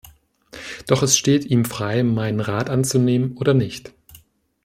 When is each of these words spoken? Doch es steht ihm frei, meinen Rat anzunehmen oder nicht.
Doch 0.87 1.03
es 1.03 1.15
steht 1.15 1.45
ihm 1.45 1.63
frei, 1.63 2.01
meinen 2.01 2.39
Rat 2.39 2.71
anzunehmen 2.71 3.37
oder 3.37 3.53
nicht. 3.53 3.93